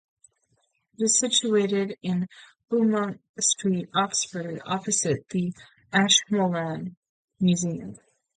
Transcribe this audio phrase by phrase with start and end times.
[0.97, 2.27] It is situated in
[2.71, 5.53] Beaumont Street, Oxford, opposite the
[5.93, 6.95] Ashmolean
[7.39, 7.95] Museum.